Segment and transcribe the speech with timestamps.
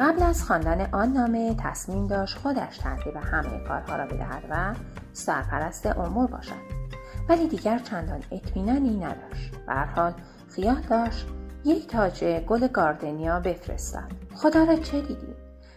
[0.00, 4.74] قبل از خواندن آن نامه تصمیم داشت خودش ترتیب همه کارها را بدهد و
[5.12, 6.80] سرپرست امور باشد.
[7.28, 9.56] ولی دیگر چندان اطمینانی نداشت.
[9.66, 10.14] به حال
[10.48, 11.26] خیال داشت
[11.64, 15.34] یک تاج گل گاردنیا بفرستد خدا را چه دیدی؟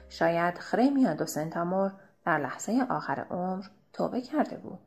[0.10, 1.92] شاید خرمیا دو سنتامور
[2.26, 4.80] در لحظه آخر عمر توبه کرده بود.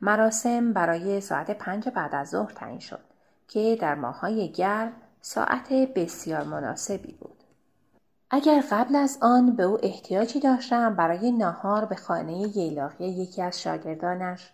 [0.00, 3.00] مراسم برای ساعت پنج بعد از ظهر تعیین شد
[3.48, 7.41] که در ماههای گرم ساعت بسیار مناسبی بود.
[8.34, 13.62] اگر قبل از آن به او احتیاجی داشتم برای ناهار به خانه ییلاقی یکی از
[13.62, 14.50] شاگردانش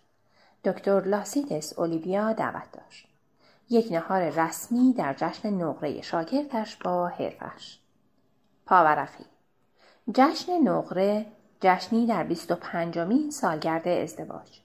[0.65, 3.07] دکتر لاسیدس اولیویا دعوت داشت.
[3.69, 7.79] یک نهار رسمی در جشن نقره شاگردش با حرفش.
[8.65, 9.25] پاورقی
[10.13, 11.25] جشن نقره
[11.61, 14.61] جشنی در 25 مین سالگرد ازدواج.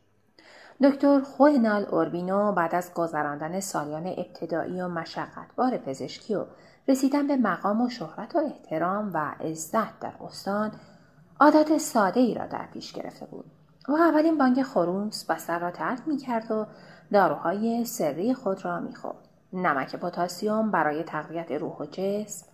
[0.83, 6.45] دکتر خوینال اوربینو بعد از گذراندن سالیان ابتدایی و مشقتبار پزشکی و
[6.89, 10.73] رسیدن به مقام و شهرت و احترام و عزت در استان
[11.41, 13.45] عادت ساده ای را در پیش گرفته بود
[13.89, 16.67] و اولین بانگ خروس بستر را ترک می کرد و
[17.13, 19.29] داروهای سری خود را می خورد.
[19.53, 22.47] نمک پتاسیم برای تقویت روح و جسم،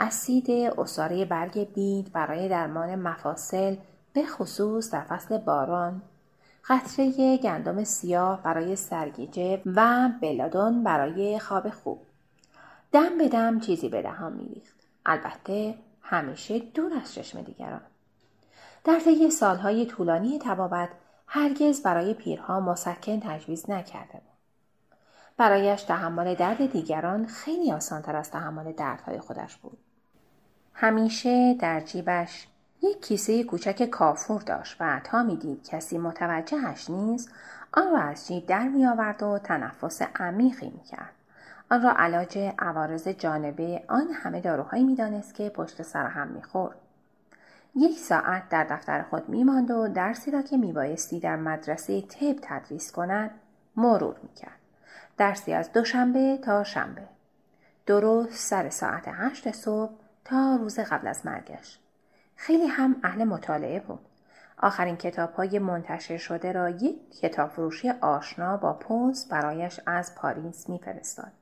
[0.00, 3.76] اسید اصاره برگ بید برای درمان مفاصل
[4.12, 6.02] به خصوص در فصل باران،
[6.68, 12.11] قطره گندم سیاه برای سرگیجه و بلادون برای خواب خوب.
[12.92, 14.76] دم به دم چیزی به دهان میریخت.
[15.06, 17.80] البته همیشه دور از چشم دیگران.
[18.84, 20.88] در طی سالهای طولانی تبابت
[21.26, 24.22] هرگز برای پیرها مسکن تجویز نکرده بود.
[25.36, 29.78] برایش تحمل درد دیگران خیلی آسانتر از تحمل دردهای خودش بود.
[30.74, 32.46] همیشه در جیبش
[32.82, 37.32] یک کیسه کوچک کافور داشت و تا می‌دید کسی متوجهش نیست
[37.72, 41.12] آن را از جیب در می آورد و تنفس عمیقی می کرد.
[41.72, 46.76] آن را علاج عوارض جانبه آن همه داروهایی می‌دانست که پشت سر هم می‌خورد.
[47.76, 52.92] یک ساعت در دفتر خود میماند و درسی را که میبایستی در مدرسه طب تدریس
[52.92, 53.30] کند
[53.76, 54.58] مرور می‌کرد.
[55.16, 57.02] درسی از دوشنبه تا شنبه.
[57.86, 59.92] درست سر ساعت هشت صبح
[60.24, 61.78] تا روز قبل از مرگش.
[62.36, 64.06] خیلی هم اهل مطالعه بود.
[64.58, 70.68] آخرین کتاب های منتشر شده را یک کتاب فروشی آشنا با پست برایش از پاریس
[70.68, 71.32] میفرستاد.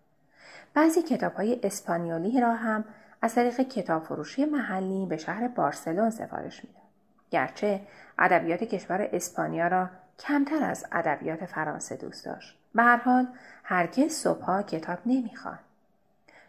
[0.75, 2.85] بعضی کتاب های اسپانیولی را هم
[3.23, 6.83] از طریق کتاب فروشی محلی به شهر بارسلون سفارش می‌داد.
[7.31, 7.81] گرچه
[8.19, 9.89] ادبیات کشور اسپانیا را
[10.19, 12.59] کمتر از ادبیات فرانسه دوست داشت.
[12.75, 13.29] به هر حال
[13.65, 15.61] هرگز صبحها کتاب نمی‌خواند.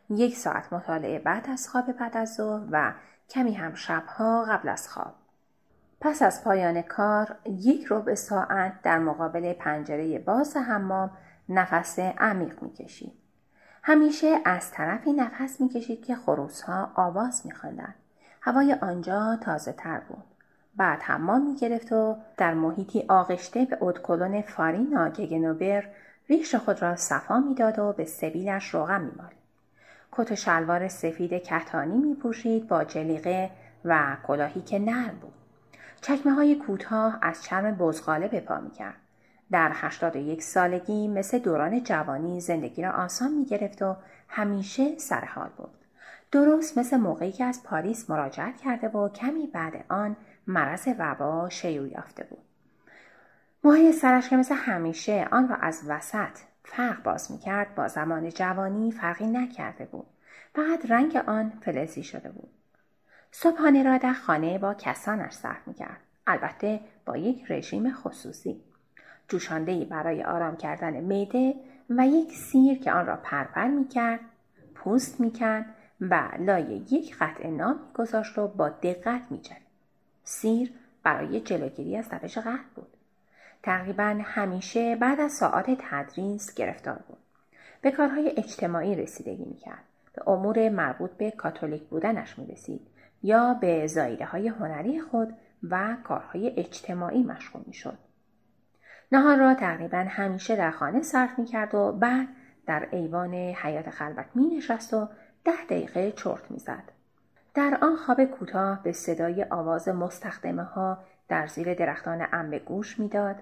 [0.10, 2.94] یک ساعت مطالعه بعد از خواب بعد از ظهر و
[3.30, 5.14] کمی هم شبها قبل از خواب.
[6.02, 11.12] پس از پایان کار یک ربع ساعت در مقابل پنجره باز حمام
[11.50, 13.21] نفس عمیق می‌کشید.
[13.84, 17.96] همیشه از طرفی نفس می‌کشید که خروس ها آواز میخواندند.
[18.42, 20.24] هوای آنجا تازه تر بود.
[20.76, 25.84] بعد حمام می‌گرفت و در محیطی آغشته به ادکلون فارینا گگنوبر
[26.30, 29.42] ریش خود را صفا می‌داد و به سبیلش روغن میمالید.
[30.12, 33.50] کت و شلوار سفید کتانی میپوشید با جلیقه
[33.86, 35.34] و کلاهی که نرم بود.
[36.02, 38.60] چکمه های کوتاه از چرم بزغاله به پا
[39.52, 43.96] در 81 سالگی مثل دوران جوانی زندگی را آسان می گرفت و
[44.28, 45.70] همیشه سرحال بود.
[46.32, 50.16] درست مثل موقعی که از پاریس مراجعت کرده و کمی بعد آن
[50.48, 52.44] مرض وبا شیوع یافته بود.
[53.64, 58.30] موهای سرش که مثل همیشه آن را از وسط فرق باز می کرد با زمان
[58.30, 60.08] جوانی فرقی نکرده بود.
[60.56, 62.50] فقط رنگ آن فلزی شده بود.
[63.32, 66.00] صبحانه را در خانه با کسانش صرف می کرد.
[66.28, 68.62] البته با یک رژیم خصوصی.
[69.32, 71.56] جوشانده برای آرام کردن میده
[71.90, 74.20] و یک سیر که آن را پرپر می کرد،
[74.76, 75.66] پوست می کرد
[76.02, 79.42] و لای یک قطع نام گذاشت و با دقت می
[80.24, 80.74] سیر
[81.04, 82.98] برای جلوگیری از تپش قلب بود.
[83.64, 87.18] تقریبا همیشه بعد از ساعات تدریس گرفتار بود.
[87.82, 89.84] به کارهای اجتماعی رسیدگی می کرد.
[90.14, 92.88] به امور مربوط به کاتولیک بودنش می رسید
[93.24, 95.34] یا به زایده های هنری خود
[95.70, 97.98] و کارهای اجتماعی مشغول می شد.
[99.12, 102.28] نهار را تقریبا همیشه در خانه صرف می کرد و بعد
[102.66, 105.08] در ایوان حیات خلوت می نشست و
[105.46, 106.84] ده دقیقه چرت می زد.
[107.54, 110.98] در آن خواب کوتاه به صدای آواز مستخدمه ها
[111.28, 113.36] در زیر درختان انبه گوش می‌داد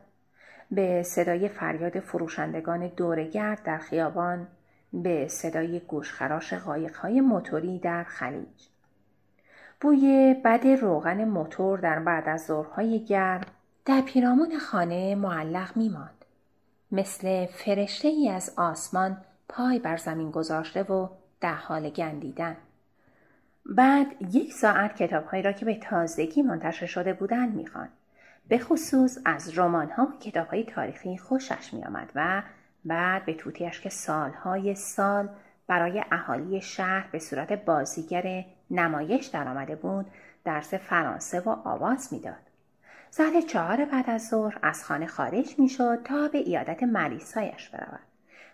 [0.71, 4.47] به صدای فریاد فروشندگان دورگرد در خیابان
[4.93, 8.67] به صدای گوشخراش قایقهای موتوری در خلیج
[9.81, 13.41] بوی بد روغن موتور در بعد از ظهرهای گرم
[13.89, 16.25] در پیرامون خانه معلق میماند.
[16.91, 19.17] مثل فرشته ای از آسمان
[19.49, 21.09] پای بر زمین گذاشته و
[21.41, 22.57] در حال گندیدن.
[23.65, 27.89] بعد یک ساعت کتابهایی را که به تازگی منتشر شده بودند می‌خواند.
[28.47, 32.43] به خصوص از رمان ها و کتاب های تاریخی خوشش می آمد و
[32.85, 35.29] بعد به توتیش که سالهای سال
[35.67, 40.05] برای اهالی شهر به صورت بازیگر نمایش درآمده بود
[40.43, 42.48] درس فرانسه و آواز می‌داد.
[43.11, 47.99] ساعت چهار بعد از ظهر از خانه خارج می‌شد تا به ایادت مریسایش برود.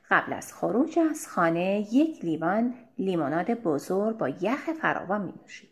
[0.10, 5.69] قبل از خروج از خانه یک لیوان لیموناد بزرگ با یخ فراوان می نوشید.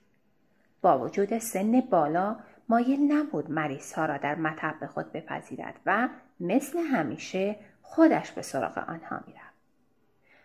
[0.82, 2.36] با وجود سن بالا
[2.70, 6.10] مایل نبود مریض ها را در مطب خود بپذیرد و
[6.40, 9.54] مثل همیشه خودش به سراغ آنها می‌رفت.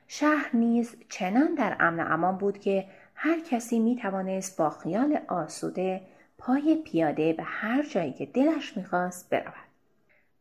[0.07, 6.01] شهر نیز چنان در امن امان بود که هر کسی می توانست با خیال آسوده
[6.39, 9.69] پای پیاده به هر جایی که دلش می‌خواست برود.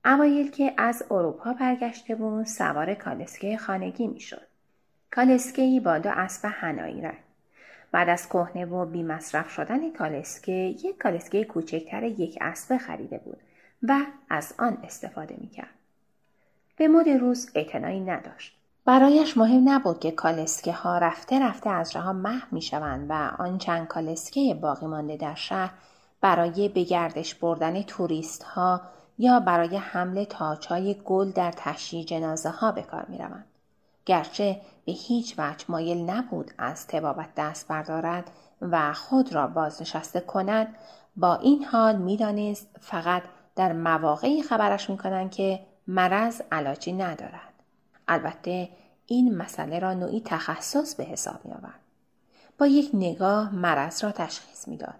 [0.05, 4.47] اوایل که از اروپا برگشته بود سوار کالسکه خانگی می‌شد.
[5.11, 7.23] کالسکه با دو اسب هنایی رنگ.
[7.91, 13.37] بعد از کهنه و بی مصرف شدن کالسکه یک کالسکه کوچکتر یک اسبه خریده بود
[13.83, 13.99] و
[14.29, 15.73] از آن استفاده می‌کرد.
[16.77, 18.56] به مد روز اعتنایی نداشت.
[18.87, 23.57] برایش مهم نبود که کالسکه ها رفته رفته از راه محو می شوند و آن
[23.57, 25.73] چند کالسکه باقی مانده در شهر
[26.21, 28.81] برای به گردش بردن توریست ها
[29.17, 33.45] یا برای حمل تاچای گل در تشییع جنازه ها به کار می روند.
[34.05, 38.31] گرچه به هیچ وجه مایل نبود از تبابت دست بردارد
[38.61, 40.75] و خود را بازنشسته کند
[41.15, 43.23] با این حال می‌دانست فقط
[43.55, 47.46] در مواقعی خبرش می‌کنند که مرض علاجی ندارد
[48.07, 48.69] البته
[49.05, 51.79] این مسئله را نوعی تخصص به حساب می آورد.
[52.57, 54.95] با یک نگاه مرض را تشخیص می‌داد.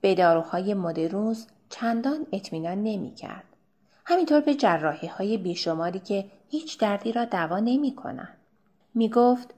[0.00, 3.44] به داروهای مدروز چندان اطمینان نمی کرد.
[4.04, 8.36] همینطور به جراحی های بیشماری که هیچ دردی را دوا نمی کنند.
[8.94, 9.54] می گفت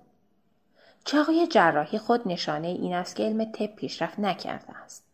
[1.04, 5.04] چاقوی جراحی خود نشانه این است که علم طب پیشرفت نکرده است.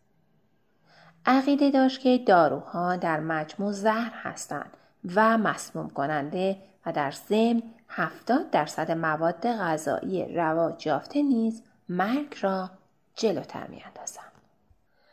[1.25, 4.77] عقیده داشت که داروها در مجموع زهر هستند
[5.15, 12.69] و مسموم کننده و در ضمن هفتاد درصد مواد غذایی رواج یافته نیز مرگ را
[13.15, 14.31] جلوتر میاندازند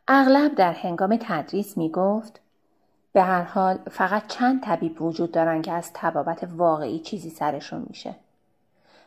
[0.09, 2.41] اغلب در هنگام تدریس می گفت
[3.13, 8.15] به هر حال فقط چند طبیب وجود دارند که از تبابت واقعی چیزی سرشون میشه.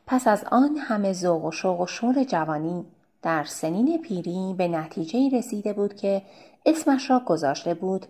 [0.08, 2.86] پس از آن همه ذوق و شوق و شور جوانی
[3.22, 6.22] در سنین پیری به نتیجه رسیده بود که
[6.66, 8.06] اسمش را گذاشته بود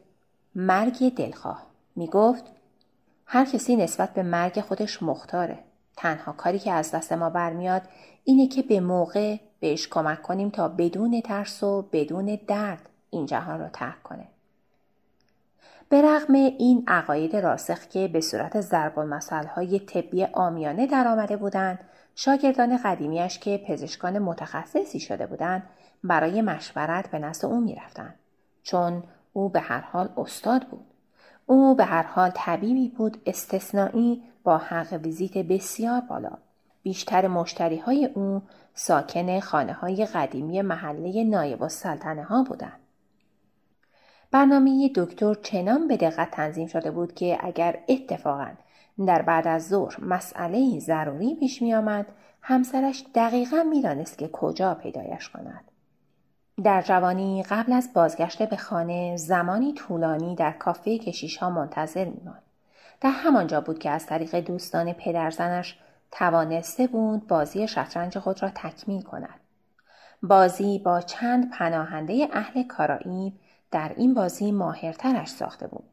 [0.56, 1.64] مرگ دلخواه.
[1.96, 2.44] می گفت
[3.34, 5.60] هر کسی نسبت به مرگ خودش مختاره.
[5.98, 7.82] تنها کاری که از دست ما برمیاد
[8.24, 13.60] اینه که به موقع بهش کمک کنیم تا بدون ترس و بدون درد این جهان
[13.60, 14.28] را ترک کنه.
[15.90, 18.98] به رغم این عقاید راسخ که به صورت ضرب
[19.56, 21.80] های طبی آمیانه در آمده بودند
[22.16, 25.64] شاگردان قدیمیش که پزشکان متخصصی شده بودند
[26.04, 28.16] برای مشورت به نزد او می‌رفتند
[28.64, 30.91] چون او به هر حال استاد بود
[31.52, 36.38] او به هر حال طبیبی بود استثنایی با حق ویزیت بسیار بالا
[36.84, 38.42] بیشتر مشتری های او
[38.74, 42.80] ساکن خانه های قدیمی محله نایب السلطنه ها بودند
[44.32, 48.52] برنامه دکتر چنان به دقت تنظیم شده بود که اگر اتفاقا
[49.08, 52.06] در بعد از ظهر مسئله ضروری پیش می آمد
[52.42, 55.71] همسرش دقیقا می‌دانست که کجا پیدایش کند.
[56.64, 62.22] در جوانی قبل از بازگشت به خانه زمانی طولانی در کافه کشیش ها منتظر می
[62.26, 62.44] ماند.
[63.02, 65.78] در همانجا بود که از طریق دوستان پدرزنش
[66.12, 69.40] توانسته بود بازی شطرنج خود را تکمیل کند.
[70.24, 73.34] بازی با چند پناهنده اهل کارائیب
[73.72, 75.84] در این بازی ماهرترش ساخته بود.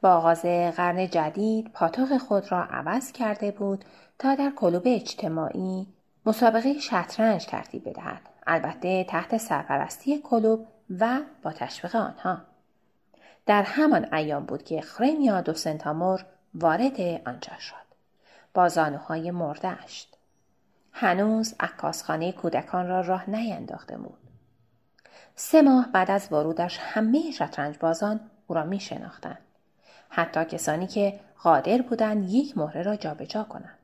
[0.00, 0.42] با آغاز
[0.76, 3.84] قرن جدید پاتوق خود را عوض کرده بود
[4.18, 5.86] تا در کلوب اجتماعی
[6.26, 8.31] مسابقه شطرنج ترتیب بدهد.
[8.46, 10.66] البته تحت سرپرستی کلوب
[10.98, 12.40] و با تشویق آنها.
[13.46, 17.74] در همان ایام بود که خرمیا دو سنتامور وارد آنجا شد.
[18.54, 20.16] با زانوهای مردشت.
[20.92, 24.18] هنوز عکاسخانه کودکان را راه نینداخته بود.
[25.34, 29.38] سه ماه بعد از ورودش همه شطرنج بازان او را می شناختند.
[30.08, 33.78] حتی کسانی که قادر بودند یک مهره را جابجا کنند.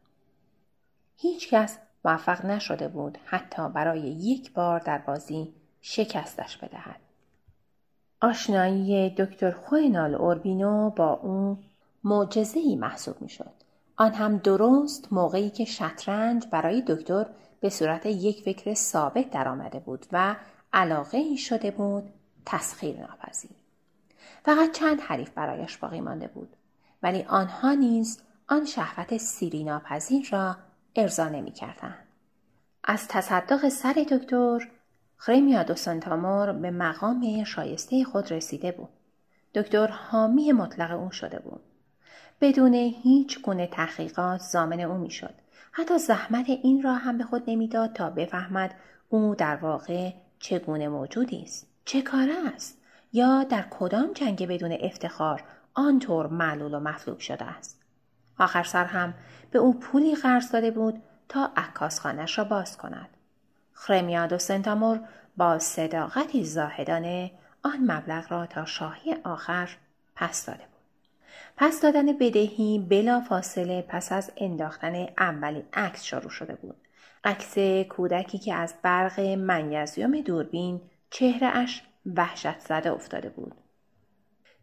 [1.17, 7.01] هیچ کس موفق نشده بود حتی برای یک بار در بازی شکستش بدهد.
[8.21, 11.59] آشنایی دکتر خوینال اوربینو با او
[12.05, 13.53] معجزه‌ای محسوب می‌شد.
[13.97, 17.27] آن هم درست موقعی که شطرنج برای دکتر
[17.61, 20.37] به صورت یک فکر ثابت درآمده بود و
[20.73, 22.13] علاقه ای شده بود
[22.47, 23.51] تسخیر ناپذیر.
[24.45, 26.57] فقط چند حریف برایش باقی مانده بود
[27.03, 30.57] ولی آنها نیز آن شهوت سیری ناپذیر را
[30.97, 31.53] ارضا نمی
[32.85, 34.69] از تصدق سر دکتر
[35.17, 38.89] خریمیا دو سنتامور به مقام شایسته خود رسیده بود.
[39.55, 41.61] دکتر حامی مطلق او شده بود.
[42.41, 45.35] بدون هیچ گونه تحقیقات زامن او می‌شد.
[45.73, 48.75] حتی زحمت این را هم به خود نمی‌داد تا بفهمد
[49.09, 51.67] او در واقع چگونه موجودی است.
[51.85, 52.79] چه کاره است؟
[53.13, 55.43] یا در کدام جنگ بدون افتخار
[55.75, 57.78] آنطور معلول و مفلوک شده است.
[58.39, 59.15] آخر سر هم
[59.51, 63.09] به او پولی قرض داده بود تا عکاسخانش را باز کند.
[63.73, 65.01] خرمیاد و سنتامور
[65.37, 67.31] با صداقتی زاهدانه
[67.63, 69.77] آن مبلغ را تا شاهی آخر
[70.17, 70.69] پس داده بود.
[71.57, 76.77] پس دادن بدهی بلا فاصله پس از انداختن اولین عکس شروع شده بود.
[77.25, 80.81] عکس کودکی که از برق منیزیوم دوربین
[81.11, 81.83] چهرهاش
[82.17, 83.55] وحشت زده افتاده بود.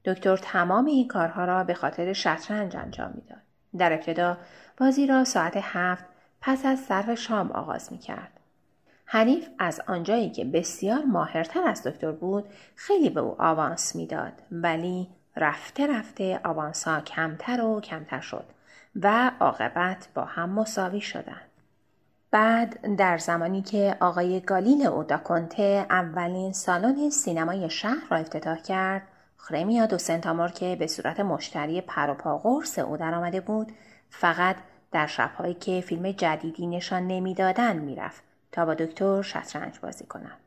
[0.06, 3.45] دکتر تمام این کارها را به خاطر شطرنج انجام می‌داد.
[3.78, 4.38] در ابتدا
[4.78, 6.06] بازی را ساعت هفت
[6.42, 8.32] پس از سر شام آغاز می کرد.
[9.06, 15.08] حریف از آنجایی که بسیار ماهرتر از دکتر بود خیلی به او آوانس می‌داد ولی
[15.36, 18.46] رفته رفته آوانس ها کمتر و کمتر شد
[18.96, 21.50] و عاقبت با هم مساوی شدند.
[22.32, 29.02] بعد در زمانی که آقای گالیل او داکونته اولین سالن سینمای شهر را افتتاح کرد
[29.38, 33.72] خرمیا دو سنتامور که به صورت مشتری پروپا قرص او درآمده بود
[34.10, 34.56] فقط
[34.92, 40.38] در شبهایی که فیلم جدیدی نشان نمی‌دادند می‌رفت تا با دکتر شطرنج بازی کنند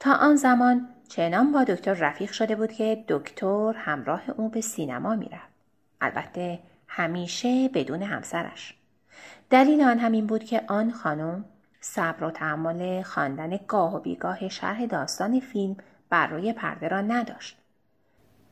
[0.00, 5.16] تا آن زمان چنان با دکتر رفیق شده بود که دکتر همراه او به سینما
[5.16, 5.52] می‌رفت.
[6.00, 8.74] البته همیشه بدون همسرش.
[9.50, 11.44] دلیل آن همین بود که آن خانم
[11.80, 15.76] صبر و تحمل خواندن گاه و بیگاه شرح داستان فیلم
[16.10, 17.61] بر روی پرده را نداشت.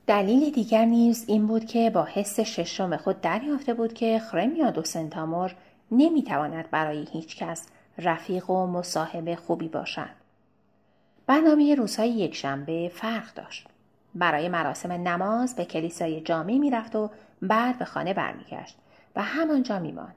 [0.06, 4.84] دلیل دیگر نیز این بود که با حس ششم خود دریافته بود که خرمیا دو
[4.84, 5.54] سنتامور
[5.90, 10.10] نمی‌تواند برای هیچ کس رفیق و مصاحب خوبی باشد.
[11.26, 13.68] برنامه روزهای یک شنبه فرق داشت.
[14.14, 17.10] برای مراسم نماز به کلیسای جامعی می‌رفت و
[17.42, 18.76] بعد به خانه برمیگشت
[19.16, 20.16] و همانجا میماند.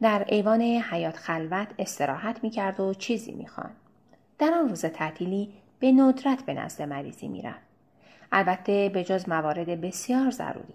[0.00, 3.76] در ایوان حیات خلوت استراحت می‌کرد و چیزی می‌خواند.
[4.38, 7.69] در آن روز تعطیلی به ندرت به نزد مریضی می‌رفت.
[8.32, 10.74] البته به جز موارد بسیار ضروری.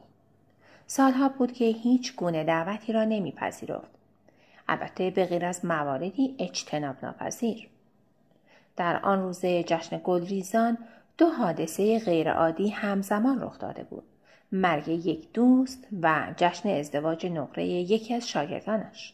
[0.87, 3.91] سالها بود که هیچ گونه دعوتی را نمیپذیرفت.
[4.67, 7.69] البته به غیر از مواردی اجتناب ناپذیر.
[8.75, 10.77] در آن روز جشن گلریزان
[11.17, 14.03] دو حادثه غیرعادی همزمان رخ داده بود.
[14.51, 19.13] مرگ یک دوست و جشن ازدواج نقره یکی از شاگردانش.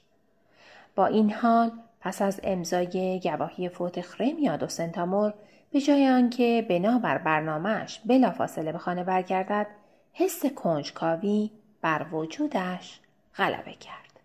[0.95, 1.71] با این حال
[2.01, 5.33] پس از امضای گواهی فوت خرمیاد و سنتامور
[5.71, 9.67] به جای آنکه بنابر برنامهش بلافاصله به خانه برگردد
[10.13, 11.51] حس کنجکاوی
[11.81, 12.99] بر وجودش
[13.35, 14.19] غلبه کرد.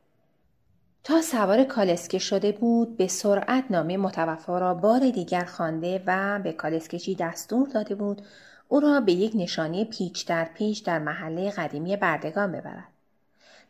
[1.04, 6.52] تا سوار کالسکه شده بود به سرعت نامه متوفا را بار دیگر خوانده و به
[6.52, 8.22] کالسکچی دستور داده بود
[8.68, 12.88] او را به یک نشانی پیچ در پیچ در محله قدیمی بردگان ببرد.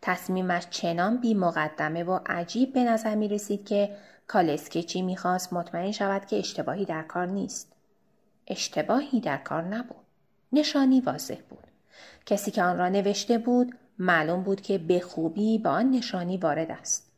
[0.03, 6.27] تصمیمش چنان بی مقدمه و عجیب به نظر می رسید که کالسکچی می‌خواست مطمئن شود
[6.27, 7.73] که اشتباهی در کار نیست.
[8.47, 10.07] اشتباهی در کار نبود.
[10.53, 11.67] نشانی واضح بود.
[12.27, 16.71] کسی که آن را نوشته بود معلوم بود که به خوبی با آن نشانی وارد
[16.71, 17.13] است.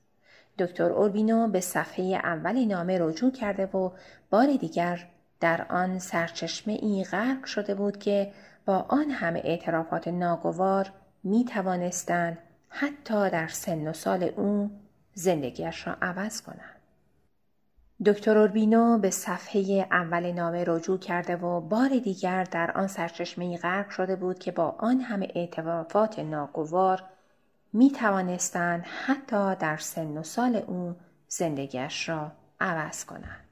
[0.59, 3.91] دکتر اوربینو به صفحه اول نامه رجوع کرده و
[4.31, 5.09] بار دیگر
[5.41, 8.33] در آن سرچشمه ای غرق شده بود که
[8.67, 10.93] با آن همه اعترافات ناگوار
[11.25, 12.39] می توانستند
[12.69, 14.71] حتی در سن و سال او
[15.15, 16.78] زندگیش را عوض کنند.
[18.07, 23.91] دکتر اوربینو به صفحه اول نامه رجوع کرده و بار دیگر در آن سرچشمه غرق
[23.91, 27.03] شده بود که با آن همه اعترافات ناگوار
[27.73, 30.97] می توانستند حتی در سن و سال او
[31.29, 33.45] زندگیش را عوض کنند.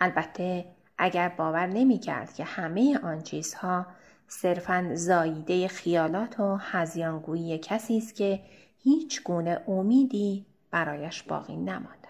[0.00, 0.64] البته
[0.98, 3.86] اگر باور نمی کرد که همه آن چیزها
[4.28, 8.40] صرفا زاییده خیالات و هزیانگویی کسی است که
[8.78, 12.07] هیچ گونه امیدی برایش باقی نمانده است.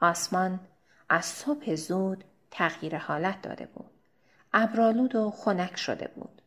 [0.00, 0.60] آسمان
[1.08, 3.90] از صبح زود تغییر حالت داده بود.
[4.52, 6.42] ابرالود و خنک شده بود.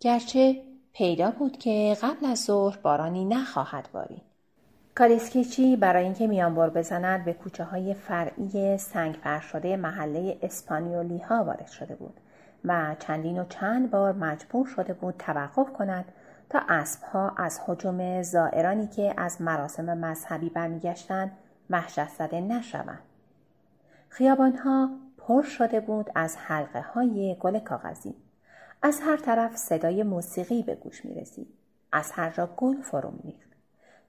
[0.00, 4.22] گرچه پیدا بود که قبل از ظهر بارانی نخواهد بارید.
[4.94, 11.66] کالیسکیچی برای اینکه میانبر بزند به کوچه های فرعی سنگ شده محله اسپانیولی ها وارد
[11.66, 12.20] شده بود
[12.64, 16.04] و چندین و چند بار مجبور شده بود توقف کند
[16.50, 21.30] تا اسبها از حجم زائرانی که از مراسم مذهبی برمیگشتند
[21.72, 23.02] وحشت زده نشوند.
[24.08, 28.14] خیابانها پر شده بود از حلقه های گل کاغذی.
[28.82, 31.48] از هر طرف صدای موسیقی به گوش می رسید.
[31.92, 33.48] از هر جا گل فرو میریخت.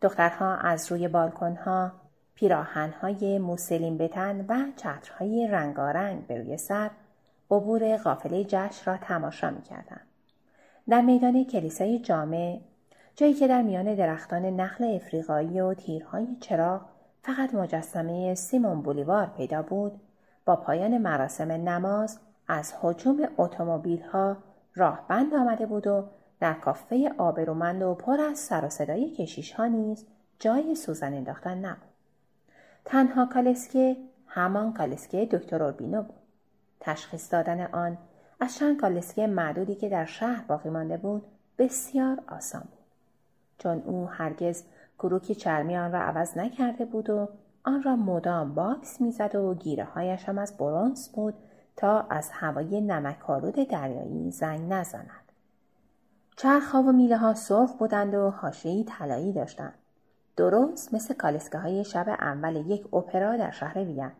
[0.01, 1.91] دخترها از روی بالکنها
[2.35, 6.91] پیراهنهای موسلین بتن و چترهای رنگارنگ به روی سر
[7.51, 10.07] عبور قافله جشن را تماشا می‌کردند.
[10.89, 12.59] در میدان کلیسای جامع
[13.15, 16.92] جایی که در میان درختان نخل افریقایی و تیرهای چراغ
[17.25, 20.01] فقط مجسمه سیمون بولیوار پیدا بود
[20.45, 24.37] با پایان مراسم نماز از حجوم اتومبیلها
[24.75, 26.05] راه بند آمده بود و
[26.39, 30.05] در کافه آبرومند و پر از سر و صدای کشیش ها نیز
[30.39, 31.89] جای سوزن انداختن نبود.
[32.85, 36.19] تنها کالسکه همان کالسکه دکتر اوربینو بود.
[36.79, 37.97] تشخیص دادن آن
[38.39, 41.25] از چند کالسکه معدودی که در شهر باقی مانده بود
[41.57, 42.85] بسیار آسان بود.
[43.57, 44.63] چون او هرگز
[44.99, 47.29] کروک چرمی آن را عوض نکرده بود و
[47.63, 51.33] آن را مدام واکس می‌زد و گیره هایش هم از برونز بود
[51.75, 55.31] تا از هوای نمکالود دریایی زنگ نزند.
[56.37, 59.73] چرخها و میله ها سرخ بودند و حاشیهای طلایی داشتند.
[60.37, 64.11] درست مثل کالسکه های شب اول یک اپرا در شهر وین.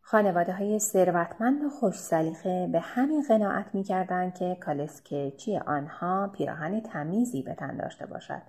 [0.00, 6.30] خانواده های ثروتمند و خوش سلیخه به همین قناعت می کردن که کالسکه چی آنها
[6.32, 8.42] پیراهن تمیزی به تن داشته باشد.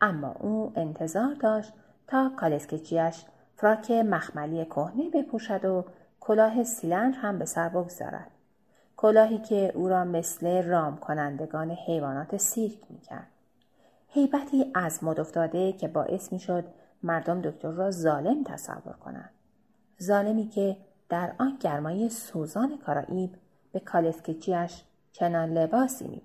[0.00, 1.72] اما او انتظار داشت
[2.06, 3.24] تا کالسکچیش
[3.56, 5.84] فراک مخملی کهنه بپوشد و
[6.20, 8.30] کلاه سیلندر هم به سر بگذارد.
[8.96, 13.26] کلاهی که او را مثل رام کنندگان حیوانات سیرک می‌کرد.
[14.08, 16.64] حیبتی از مد افتاده که باعث می‌شد
[17.02, 19.30] مردم دکتر را ظالم تصور کنند.
[20.02, 20.76] ظالمی که
[21.08, 23.36] در آن گرمای سوزان کارائیب
[23.72, 26.22] به کالسکچیش چنان لباسی می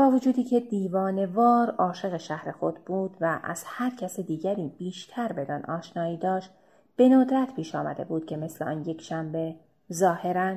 [0.00, 5.32] با وجودی که دیوان وار عاشق شهر خود بود و از هر کس دیگری بیشتر
[5.32, 6.50] بدان آشنایی داشت
[6.96, 9.54] به ندرت پیش آمده بود که مثل آن یک شنبه
[9.92, 10.56] ظاهرا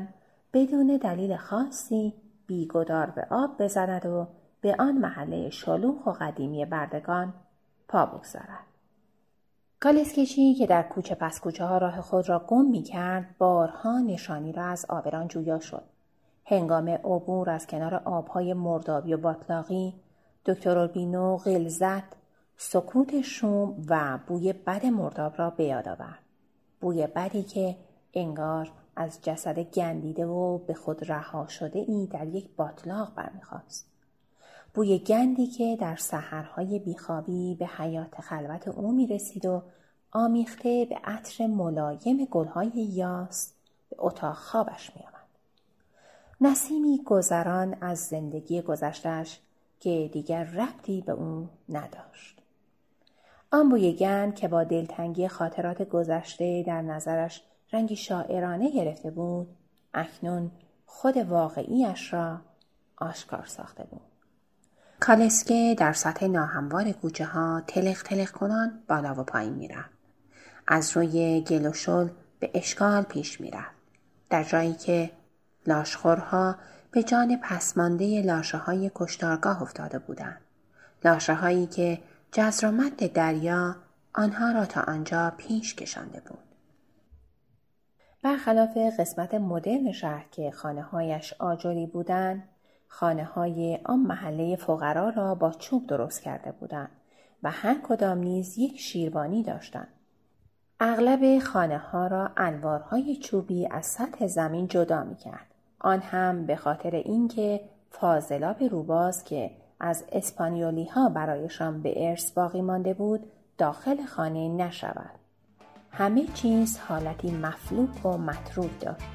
[0.53, 2.13] بدون دلیل خاصی
[2.47, 4.27] بیگدار به آب بزند و
[4.61, 7.33] به آن محله شلوغ و قدیمی بردگان
[7.87, 8.65] پا بگذارد.
[9.79, 14.51] کالسکشی که در کوچه پس کوچه ها راه خود را گم می کرد بارها نشانی
[14.51, 15.92] را از آبران جویا شد.
[16.45, 19.93] هنگام عبور از کنار آبهای مردابی و باطلاقی
[20.45, 22.23] دکتر اوربینو غلزت
[22.57, 26.19] سکوت شوم و بوی بد مرداب را به یاد آورد
[26.81, 27.75] بوی بدی که
[28.13, 33.87] انگار از جسد گندیده و به خود رها شده ای در یک باطلاق برمیخواست.
[34.73, 39.63] بوی گندی که در سحرهای بیخوابی به حیات خلوت او می رسید و
[40.11, 43.53] آمیخته به عطر ملایم گلهای یاس
[43.89, 45.22] به اتاق خوابش می آمد.
[46.41, 49.39] نسیمی گذران از زندگی گذشتش
[49.79, 52.41] که دیگر ربطی به او نداشت.
[53.51, 57.43] آن بوی گند که با دلتنگی خاطرات گذشته در نظرش
[57.73, 59.47] رنگی شاعرانه گرفته بود
[59.93, 60.51] اکنون
[60.85, 62.41] خود واقعیش را
[62.97, 64.01] آشکار ساخته بود.
[64.99, 69.89] کالسکه در سطح ناهموار کوچه ها تلق تلق کنان بالا و پایین می‌رفت.
[70.67, 73.75] از روی گل به اشکال پیش می‌رفت.
[74.29, 75.11] در جایی که
[75.67, 76.55] لاشخورها
[76.91, 80.41] به جان پسمانده لاشه های کشتارگاه افتاده بودند.
[81.05, 81.99] لاشه هایی که
[82.31, 83.75] جزرامت دریا
[84.13, 86.39] آنها را تا آنجا پیش کشانده بود.
[88.23, 92.43] برخلاف قسمت مدرن شهر که خانه هایش آجری بودند،
[92.87, 96.91] خانه های آن محله فقرا را با چوب درست کرده بودند
[97.43, 99.87] و هر کدام نیز یک شیروانی داشتند.
[100.79, 105.52] اغلب خانه ها را انوارهای چوبی از سطح زمین جدا می کرد.
[105.83, 112.61] آن هم به خاطر اینکه فاضلاب روباز که از اسپانیولی ها برایشان به ارث باقی
[112.61, 115.19] مانده بود داخل خانه نشود.
[115.91, 119.05] همه چیز حالتی مفلوک و مطرود داشت.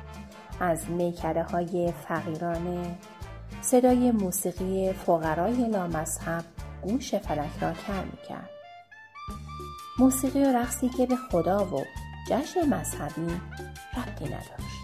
[0.61, 2.99] از میکده های فقیرانه
[3.61, 6.45] صدای موسیقی فقرای لامذهب
[6.83, 8.51] گوش فلک را کر می‌کرد.
[9.99, 11.85] موسیقی و رقصی که به خدا و
[12.31, 13.41] جشن مذهبی
[13.97, 14.78] ربطی نداشت.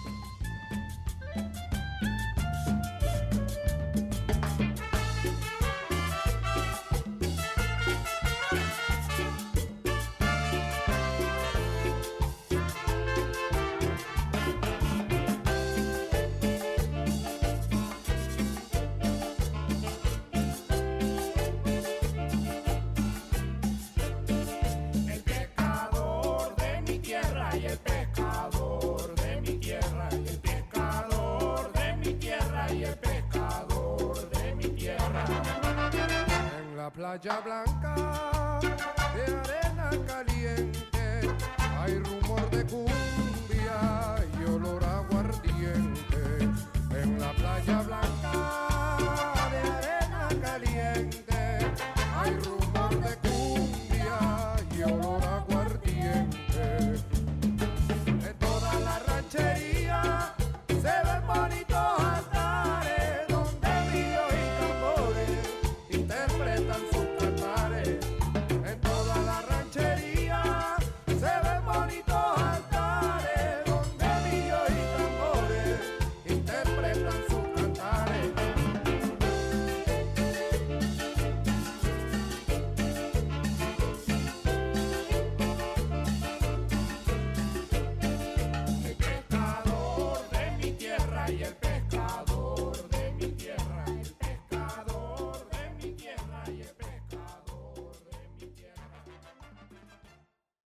[37.14, 37.83] Bahía Blanca.